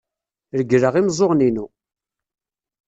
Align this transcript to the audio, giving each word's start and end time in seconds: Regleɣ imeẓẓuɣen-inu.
Regleɣ 0.59 0.93
imeẓẓuɣen-inu. 0.99 1.65